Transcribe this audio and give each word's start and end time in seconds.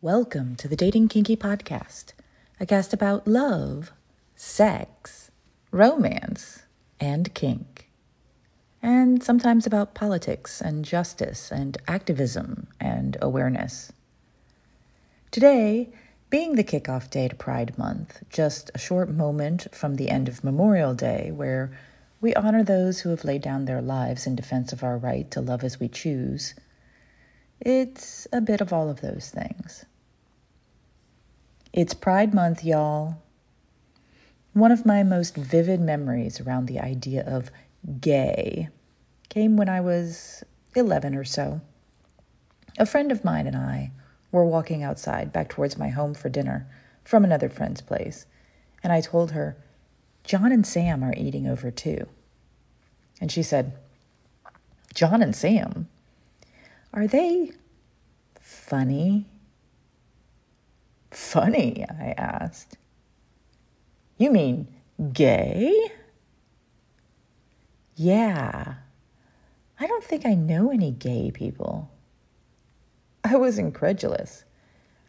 Welcome 0.00 0.54
to 0.58 0.68
the 0.68 0.76
Dating 0.76 1.08
Kinky 1.08 1.34
Podcast, 1.36 2.12
a 2.60 2.66
cast 2.66 2.92
about 2.92 3.26
love, 3.26 3.90
sex, 4.36 5.32
romance, 5.72 6.62
and 7.00 7.34
kink, 7.34 7.90
and 8.80 9.20
sometimes 9.20 9.66
about 9.66 9.96
politics 9.96 10.60
and 10.60 10.84
justice 10.84 11.50
and 11.50 11.78
activism 11.88 12.68
and 12.78 13.16
awareness. 13.20 13.90
Today, 15.32 15.88
being 16.30 16.54
the 16.54 16.62
kickoff 16.62 17.10
day 17.10 17.26
to 17.26 17.34
Pride 17.34 17.76
Month, 17.76 18.22
just 18.30 18.70
a 18.76 18.78
short 18.78 19.10
moment 19.10 19.66
from 19.74 19.96
the 19.96 20.10
end 20.10 20.28
of 20.28 20.44
Memorial 20.44 20.94
Day, 20.94 21.32
where 21.34 21.76
we 22.20 22.32
honor 22.36 22.62
those 22.62 23.00
who 23.00 23.08
have 23.08 23.24
laid 23.24 23.42
down 23.42 23.64
their 23.64 23.82
lives 23.82 24.28
in 24.28 24.36
defense 24.36 24.72
of 24.72 24.84
our 24.84 24.96
right 24.96 25.28
to 25.32 25.40
love 25.40 25.64
as 25.64 25.80
we 25.80 25.88
choose 25.88 26.54
it's 27.60 28.26
a 28.32 28.40
bit 28.40 28.60
of 28.60 28.72
all 28.72 28.88
of 28.88 29.00
those 29.00 29.30
things. 29.30 29.84
It's 31.72 31.94
Pride 31.94 32.32
Month, 32.32 32.64
y'all. 32.64 33.22
One 34.52 34.72
of 34.72 34.86
my 34.86 35.02
most 35.02 35.36
vivid 35.36 35.80
memories 35.80 36.40
around 36.40 36.66
the 36.66 36.80
idea 36.80 37.24
of 37.26 37.50
gay 38.00 38.68
came 39.28 39.56
when 39.56 39.68
I 39.68 39.80
was 39.80 40.42
11 40.74 41.14
or 41.14 41.24
so. 41.24 41.60
A 42.78 42.86
friend 42.86 43.12
of 43.12 43.24
mine 43.24 43.46
and 43.46 43.56
I 43.56 43.92
were 44.32 44.44
walking 44.44 44.82
outside 44.82 45.32
back 45.32 45.48
towards 45.48 45.78
my 45.78 45.88
home 45.88 46.14
for 46.14 46.28
dinner 46.28 46.66
from 47.04 47.24
another 47.24 47.48
friend's 47.48 47.80
place, 47.80 48.26
and 48.82 48.92
I 48.92 49.00
told 49.00 49.32
her, 49.32 49.56
John 50.24 50.52
and 50.52 50.66
Sam 50.66 51.02
are 51.02 51.14
eating 51.16 51.46
over 51.46 51.70
too. 51.70 52.06
And 53.20 53.32
she 53.32 53.42
said, 53.42 53.72
John 54.94 55.22
and 55.22 55.34
Sam? 55.34 55.88
Are 56.98 57.06
they 57.06 57.52
funny? 58.40 59.24
Funny, 61.12 61.86
I 61.88 62.12
asked. 62.18 62.76
You 64.16 64.32
mean 64.32 64.66
gay? 65.12 65.92
Yeah. 67.94 68.74
I 69.78 69.86
don't 69.86 70.02
think 70.02 70.26
I 70.26 70.34
know 70.34 70.72
any 70.72 70.90
gay 70.90 71.30
people. 71.30 71.88
I 73.22 73.36
was 73.36 73.60
incredulous. 73.60 74.42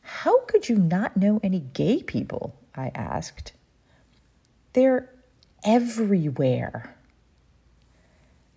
How 0.00 0.40
could 0.46 0.70
you 0.70 0.76
not 0.76 1.18
know 1.18 1.38
any 1.42 1.60
gay 1.60 2.02
people? 2.02 2.58
I 2.74 2.92
asked. 2.94 3.52
They're 4.72 5.10
everywhere. 5.66 6.96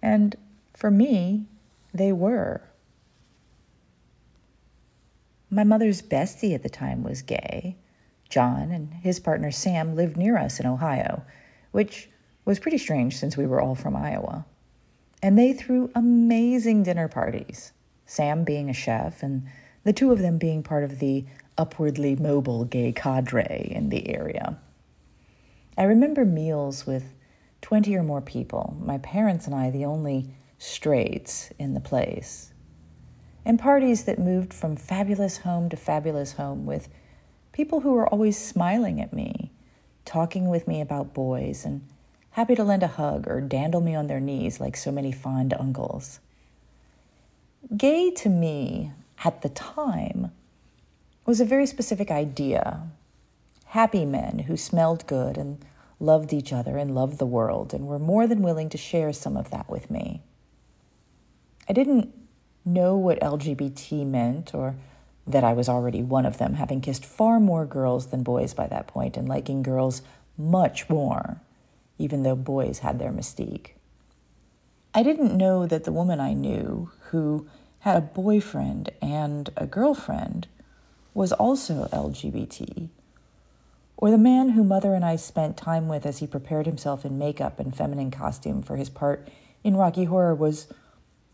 And 0.02 0.34
for 0.74 0.90
me, 0.90 1.48
they 1.94 2.14
were. 2.14 2.62
My 5.50 5.64
mother's 5.64 6.02
bestie 6.02 6.54
at 6.54 6.64
the 6.64 6.70
time 6.70 7.04
was 7.04 7.22
gay. 7.22 7.78
John 8.30 8.70
and 8.72 8.94
his 8.96 9.20
partner 9.20 9.50
Sam 9.50 9.96
lived 9.96 10.18
near 10.18 10.38
us 10.38 10.60
in 10.60 10.66
Ohio, 10.66 11.24
which 11.72 12.10
was 12.44 12.60
pretty 12.60 12.78
strange 12.78 13.16
since 13.18 13.38
we 13.38 13.48
were 13.48 13.62
all 13.62 13.76
from 13.76 13.96
Iowa. 13.96 14.46
And 15.24 15.38
they 15.40 15.54
threw 15.54 15.90
amazing 15.96 16.84
dinner 16.84 17.08
parties, 17.08 17.72
Sam 18.06 18.44
being 18.44 18.70
a 18.70 18.74
chef, 18.74 19.24
and 19.24 19.48
the 19.84 19.94
two 19.94 20.12
of 20.12 20.20
them 20.20 20.38
being 20.38 20.64
part 20.64 20.84
of 20.84 21.00
the 21.00 21.26
upwardly 21.58 22.18
mobile 22.18 22.66
gay 22.66 22.92
cadre 22.92 23.72
in 23.74 23.88
the 23.88 24.10
area. 24.10 24.60
I 25.78 25.84
remember 25.84 26.26
meals 26.26 26.86
with 26.86 27.14
20 27.62 27.96
or 27.96 28.04
more 28.04 28.22
people, 28.22 28.76
my 28.82 28.98
parents 28.98 29.46
and 29.46 29.56
I 29.56 29.70
the 29.70 29.86
only 29.86 30.30
straights 30.58 31.52
in 31.58 31.74
the 31.74 31.80
place 31.80 32.52
and 33.48 33.58
parties 33.58 34.04
that 34.04 34.20
moved 34.20 34.54
from 34.54 34.76
fabulous 34.76 35.38
home 35.38 35.70
to 35.70 35.78
fabulous 35.78 36.34
home 36.34 36.66
with 36.66 36.90
people 37.54 37.80
who 37.80 37.94
were 37.94 38.06
always 38.06 38.38
smiling 38.38 39.00
at 39.00 39.14
me, 39.14 39.50
talking 40.04 40.50
with 40.50 40.68
me 40.68 40.82
about 40.82 41.14
boys, 41.14 41.64
and 41.64 41.82
happy 42.32 42.56
to 42.56 42.64
lend 42.66 42.84
a 42.84 42.88
hug 42.88 43.26
or 43.26 43.40
dandle 43.40 43.80
me 43.80 43.96
on 43.96 44.08
their 44.08 44.20
knees 44.20 44.60
like 44.60 44.76
so 44.76 44.92
many 44.92 45.14
fond 45.14 45.54
uncles. 45.54 46.20
Gay 47.78 48.12
to 48.12 48.28
me 48.28 48.92
at 49.24 49.42
the 49.42 49.50
time 49.50 50.30
was 51.26 51.40
a 51.40 51.46
very 51.46 51.66
specific 51.66 52.12
idea. 52.12 52.82
Happy 53.68 54.04
men 54.04 54.40
who 54.40 54.58
smelled 54.58 55.08
good 55.08 55.38
and 55.38 55.64
loved 56.02 56.34
each 56.34 56.52
other 56.52 56.78
and 56.78 56.94
loved 56.94 57.18
the 57.18 57.26
world 57.26 57.74
and 57.74 57.88
were 57.88 57.98
more 57.98 58.28
than 58.28 58.42
willing 58.42 58.68
to 58.68 58.78
share 58.78 59.14
some 59.14 59.38
of 59.38 59.52
that 59.52 59.70
with 59.70 59.90
me. 59.90 60.22
I 61.70 61.72
didn't 61.72 62.14
know 62.68 62.96
what 62.98 63.20
LGBT 63.22 64.06
meant 64.06 64.54
or 64.54 64.76
that 65.26 65.44
I 65.44 65.54
was 65.54 65.68
already 65.68 66.04
one 66.04 66.26
of 66.26 66.38
them, 66.38 66.56
having 66.56 66.82
kissed 66.82 67.06
far 67.06 67.40
more 67.40 67.66
girls 67.66 68.08
than 68.08 68.24
boys 68.24 68.54
by 68.54 68.68
that 68.68 68.88
point 68.88 69.18
and 69.18 69.28
liking 69.28 69.64
girls 69.64 70.02
much 70.38 70.90
more, 70.90 71.42
even 71.98 72.24
though 72.24 72.36
boys 72.36 72.80
had 72.80 73.00
their 73.00 73.12
mystique. 73.12 73.72
I 74.94 75.04
didn't 75.04 75.36
know 75.36 75.66
that 75.66 75.84
the 75.84 75.92
woman 75.92 76.20
I 76.20 76.34
knew, 76.34 76.92
who 77.10 77.48
had 77.80 77.98
a 77.98 78.02
boyfriend 78.02 78.92
and 79.02 79.50
a 79.58 79.66
girlfriend, 79.66 80.48
was 81.14 81.32
also 81.34 81.88
LGBT, 81.92 82.90
or 83.98 84.12
the 84.12 84.18
man 84.18 84.50
who 84.50 84.64
mother 84.64 84.94
and 84.94 85.04
I 85.04 85.16
spent 85.16 85.58
time 85.58 85.88
with 85.88 86.06
as 86.06 86.20
he 86.20 86.28
prepared 86.28 86.68
himself 86.68 87.04
in 87.04 87.18
makeup 87.18 87.60
and 87.60 87.76
feminine 87.76 88.12
costume 88.12 88.62
for 88.62 88.76
his 88.76 88.90
part 88.90 89.28
in 89.64 89.76
Rocky 89.76 90.06
Horror 90.06 90.36
was 90.36 90.68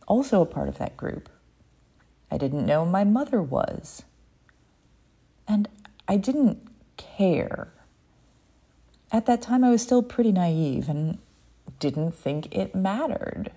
also 0.08 0.41
a 0.41 0.46
part 0.46 0.69
of 0.69 0.78
that 0.78 0.97
group. 0.97 1.30
I 2.31 2.38
didn't 2.38 2.66
know 2.66 2.86
my 2.86 3.03
mother 3.03 3.41
was. 3.41 4.03
And 5.47 5.68
I 6.08 6.18
didn't 6.18 6.68
care. 6.97 7.74
At 9.12 9.25
that 9.28 9.42
time, 9.42 9.63
I 9.63 9.69
was 9.69 9.81
still 9.81 10.02
pretty 10.02 10.31
naive 10.31 10.90
and 10.90 11.19
didn't 11.80 12.13
think 12.13 12.53
it 12.56 12.74
mattered. 12.74 13.52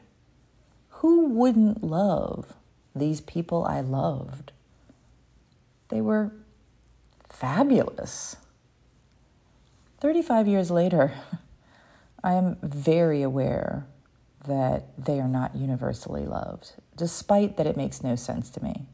Who 1.00 1.26
wouldn't 1.26 1.82
love 1.82 2.54
these 2.94 3.20
people 3.20 3.64
I 3.64 3.80
loved? 3.80 4.52
They 5.88 6.00
were 6.00 6.32
fabulous. 7.28 8.36
35 10.00 10.48
years 10.48 10.70
later, 10.70 11.14
I 12.24 12.34
am 12.34 12.56
very 12.62 13.22
aware 13.22 13.86
that 14.46 14.84
they 15.02 15.20
are 15.20 15.28
not 15.28 15.54
universally 15.54 16.26
loved, 16.26 16.72
despite 16.96 17.56
that 17.56 17.66
it 17.66 17.76
makes 17.76 18.02
no 18.02 18.16
sense 18.16 18.50
to 18.50 18.62
me. 18.62 18.86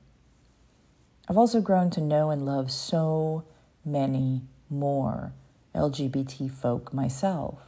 I've 1.29 1.39
also 1.39 1.61
grown 1.61 1.91
to 1.91 2.01
know 2.01 2.31
and 2.31 2.45
love 2.45 2.71
so 2.71 3.45
many 3.85 4.43
more 4.69 5.33
LGBT 5.75 6.51
folk 6.51 6.93
myself, 6.93 7.61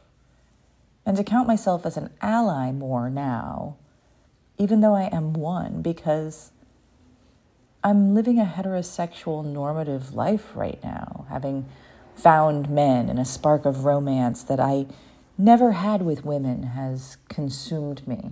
and 1.05 1.17
to 1.17 1.23
count 1.23 1.47
myself 1.47 1.85
as 1.85 1.97
an 1.97 2.09
ally 2.21 2.71
more 2.71 3.09
now, 3.09 3.77
even 4.57 4.81
though 4.81 4.95
I 4.95 5.03
am 5.03 5.33
one, 5.33 5.81
because 5.81 6.51
I'm 7.83 8.15
living 8.15 8.39
a 8.39 8.45
heterosexual 8.45 9.45
normative 9.45 10.15
life 10.15 10.55
right 10.55 10.83
now, 10.83 11.27
having 11.29 11.67
found 12.15 12.69
men 12.69 13.09
and 13.09 13.19
a 13.19 13.25
spark 13.25 13.65
of 13.65 13.85
romance 13.85 14.41
that 14.43 14.59
I 14.59 14.87
never 15.37 15.73
had 15.73 16.01
with 16.01 16.25
women 16.25 16.63
has 16.63 17.17
consumed 17.29 18.07
me. 18.07 18.31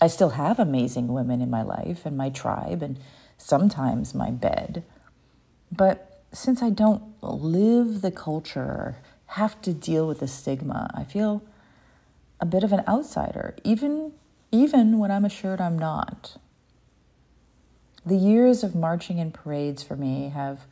I 0.00 0.06
still 0.08 0.30
have 0.30 0.58
amazing 0.58 1.08
women 1.08 1.40
in 1.40 1.50
my 1.50 1.62
life 1.62 2.04
and 2.04 2.16
my 2.16 2.30
tribe 2.30 2.82
and 2.82 2.98
sometimes 3.38 4.14
my 4.14 4.30
bed. 4.30 4.84
But 5.70 6.22
since 6.32 6.62
I 6.62 6.70
don't 6.70 7.02
live 7.22 8.00
the 8.00 8.10
culture 8.10 8.96
have 9.26 9.60
to 9.62 9.72
deal 9.72 10.06
with 10.06 10.20
the 10.20 10.28
stigma, 10.28 10.90
I 10.94 11.04
feel 11.04 11.42
a 12.40 12.46
bit 12.46 12.64
of 12.64 12.72
an 12.72 12.84
outsider, 12.86 13.54
even, 13.64 14.12
even 14.52 14.98
when 14.98 15.10
I'm 15.10 15.24
assured 15.24 15.60
I'm 15.60 15.78
not. 15.78 16.36
The 18.04 18.16
years 18.16 18.62
of 18.62 18.74
marching 18.74 19.18
in 19.18 19.32
parades 19.32 19.82
for 19.82 19.96
me 19.96 20.30
have 20.34 20.66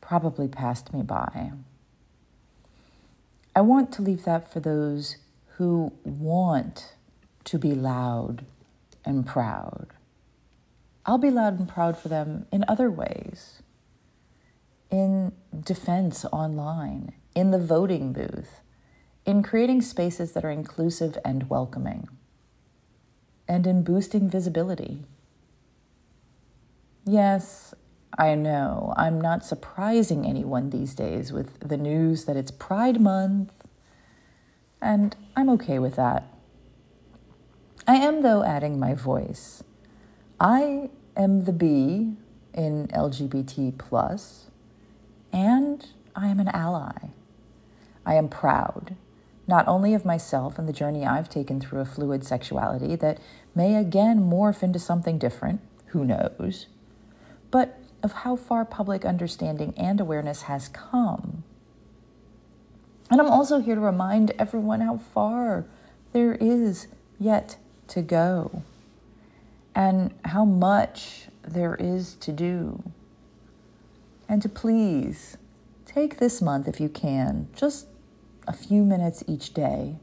probably 0.00 0.48
passed 0.48 0.92
me 0.94 1.02
by. 1.02 1.52
I 3.54 3.60
want 3.60 3.92
to 3.92 4.02
leave 4.02 4.24
that 4.24 4.52
for 4.52 4.60
those 4.60 5.16
who 5.56 5.92
want 6.04 6.94
to 7.44 7.58
be 7.58 7.74
loud 7.74 8.44
and 9.04 9.26
proud. 9.26 9.88
I'll 11.04 11.18
be 11.18 11.30
loud 11.30 11.58
and 11.58 11.68
proud 11.68 11.98
for 11.98 12.08
them 12.08 12.46
in 12.52 12.64
other 12.68 12.90
ways 12.90 13.62
in 14.92 15.32
defense 15.58 16.24
online, 16.26 17.14
in 17.34 17.50
the 17.50 17.58
voting 17.58 18.12
booth, 18.12 18.60
in 19.24 19.42
creating 19.42 19.80
spaces 19.80 20.32
that 20.32 20.44
are 20.44 20.50
inclusive 20.50 21.16
and 21.24 21.48
welcoming, 21.48 22.08
and 23.48 23.66
in 23.66 23.82
boosting 23.82 24.28
visibility. 24.28 25.02
Yes, 27.06 27.72
I 28.18 28.34
know. 28.34 28.92
I'm 28.96 29.20
not 29.20 29.44
surprising 29.44 30.26
anyone 30.26 30.70
these 30.70 30.94
days 30.94 31.32
with 31.32 31.58
the 31.60 31.78
news 31.78 32.26
that 32.26 32.36
it's 32.36 32.50
Pride 32.50 33.00
Month, 33.00 33.52
and 34.80 35.16
I'm 35.34 35.48
okay 35.50 35.78
with 35.78 35.96
that. 35.96 36.28
I 37.86 37.96
am, 37.96 38.22
though, 38.22 38.44
adding 38.44 38.78
my 38.78 38.94
voice. 38.94 39.64
I 40.38 40.90
am 41.16 41.44
the 41.44 41.52
B 41.52 42.16
in 42.52 42.88
LGBT 42.88 43.78
plus, 43.78 44.50
and 45.32 45.86
I 46.14 46.28
am 46.28 46.38
an 46.38 46.48
ally. 46.48 47.08
I 48.04 48.14
am 48.14 48.28
proud, 48.28 48.94
not 49.46 49.66
only 49.66 49.94
of 49.94 50.04
myself 50.04 50.58
and 50.58 50.68
the 50.68 50.72
journey 50.72 51.06
I've 51.06 51.28
taken 51.30 51.60
through 51.60 51.80
a 51.80 51.84
fluid 51.86 52.24
sexuality 52.24 52.94
that 52.96 53.18
may 53.54 53.76
again 53.76 54.20
morph 54.20 54.62
into 54.62 54.78
something 54.78 55.18
different, 55.18 55.60
who 55.86 56.04
knows, 56.04 56.66
but 57.50 57.78
of 58.02 58.12
how 58.12 58.36
far 58.36 58.64
public 58.64 59.04
understanding 59.04 59.74
and 59.76 60.00
awareness 60.00 60.42
has 60.42 60.68
come. 60.68 61.44
And 63.10 63.20
I'm 63.20 63.30
also 63.30 63.60
here 63.60 63.74
to 63.74 63.80
remind 63.80 64.32
everyone 64.38 64.80
how 64.80 64.96
far 64.96 65.66
there 66.12 66.34
is 66.34 66.86
yet 67.18 67.56
to 67.88 68.02
go 68.02 68.62
and 69.74 70.12
how 70.24 70.44
much 70.44 71.28
there 71.42 71.74
is 71.74 72.14
to 72.16 72.32
do. 72.32 72.82
And 74.28 74.40
to 74.42 74.48
please 74.48 75.36
take 75.84 76.18
this 76.18 76.40
month, 76.40 76.68
if 76.68 76.80
you 76.80 76.88
can, 76.88 77.48
just 77.54 77.86
a 78.46 78.52
few 78.52 78.82
minutes 78.82 79.22
each 79.26 79.52
day 79.52 79.96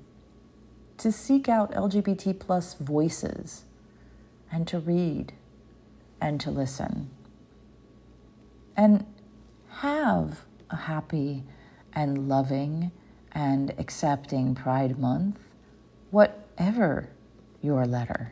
to 0.97 1.11
seek 1.11 1.49
out 1.49 1.71
LGBT 1.71 2.37
plus 2.39 2.73
voices 2.75 3.63
and 4.51 4.67
to 4.67 4.79
read 4.79 5.33
and 6.21 6.39
to 6.41 6.51
listen. 6.51 7.09
And 8.79 9.05
have 9.81 10.45
a 10.69 10.77
happy 10.77 11.43
and 11.91 12.29
loving 12.29 12.93
and 13.33 13.73
accepting 13.77 14.55
Pride 14.55 14.97
Month, 14.97 15.37
whatever 16.11 17.09
your 17.61 17.85
letter. 17.85 18.31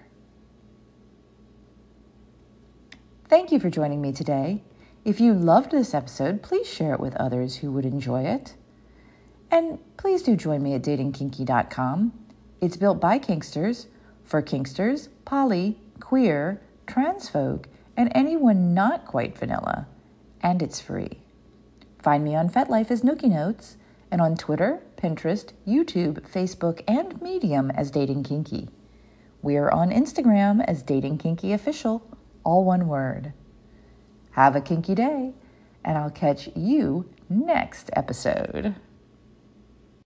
Thank 3.28 3.52
you 3.52 3.60
for 3.60 3.70
joining 3.70 4.02
me 4.02 4.14
today. 4.14 4.64
If 5.04 5.20
you 5.20 5.34
loved 5.34 5.72
this 5.72 5.94
episode, 5.94 6.42
please 6.42 6.66
share 6.66 6.94
it 6.94 7.02
with 7.02 7.18
others 7.18 7.58
who 7.58 7.70
would 7.74 7.86
enjoy 7.86 8.24
it. 8.24 8.56
And 9.52 9.80
please 9.98 10.24
do 10.24 10.38
join 10.38 10.64
me 10.64 10.76
at 10.76 10.82
datingkinky.com. 10.82 12.14
It's 12.62 12.78
built 12.78 13.02
by 13.02 13.20
Kinksters 13.20 13.88
for 14.24 14.42
Kinksters, 14.42 15.10
poly, 15.26 15.78
queer, 16.00 16.62
trans 16.86 17.28
folk, 17.28 17.68
and 17.98 18.10
anyone 18.16 18.74
not 18.74 19.06
quite 19.06 19.38
vanilla. 19.38 19.88
And 20.48 20.64
it's 20.64 20.80
free. 20.80 21.20
Find 22.02 22.24
me 22.24 22.34
on 22.34 22.50
FetLife 22.50 22.90
as 22.90 23.02
Nookie 23.02 23.30
Notes 23.30 23.76
and 24.10 24.22
on 24.22 24.38
Twitter, 24.38 24.82
Pinterest, 24.96 25.52
YouTube, 25.68 26.22
Facebook, 26.22 26.82
and 26.88 27.22
Medium 27.22 27.70
as 27.72 27.92
Dating 27.92 28.24
Kinky. 28.24 28.70
We 29.42 29.58
are 29.58 29.70
on 29.70 29.92
Instagram 29.92 30.64
as 30.66 30.84
Dating 30.84 31.18
Kinky 31.18 31.52
Official 31.52 32.02
all 32.46 32.64
one 32.64 32.88
word. 32.88 33.34
Have 34.32 34.56
a 34.56 34.62
kinky 34.62 34.96
day, 34.96 35.34
and 35.84 35.98
I'll 35.98 36.10
catch 36.10 36.48
you 36.56 37.10
next 37.28 37.90
episode. 37.92 38.74